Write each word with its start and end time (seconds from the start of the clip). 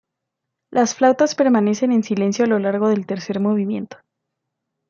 Las 0.71 0.95
flautas 0.95 1.35
permanecen 1.35 1.91
en 1.91 2.01
silencio 2.01 2.45
a 2.45 2.47
lo 2.47 2.57
largo 2.57 2.89
del 2.89 3.05
tercer 3.05 3.39
movimiento. 3.39 3.97